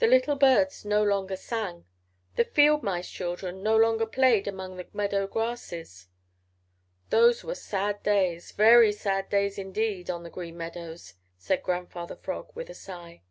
The 0.00 0.08
little 0.08 0.34
birds 0.34 0.84
no 0.84 1.04
longer 1.04 1.36
sang. 1.36 1.84
The 2.34 2.44
Fieldmice 2.44 3.08
children 3.08 3.62
no 3.62 3.76
longer 3.76 4.04
played 4.04 4.48
among 4.48 4.76
the 4.76 4.88
meadow 4.92 5.28
grasses. 5.28 6.08
Those 7.10 7.44
were 7.44 7.54
sad 7.54 8.02
days, 8.02 8.50
very 8.50 8.90
sad 8.90 9.28
days 9.28 9.56
indeed 9.56 10.10
on 10.10 10.24
the 10.24 10.30
Green 10.30 10.56
Meadows," 10.56 11.14
said 11.38 11.62
Grandfather 11.62 12.16
Frog, 12.16 12.50
with 12.56 12.68
a 12.70 12.74
sigh. 12.74 13.22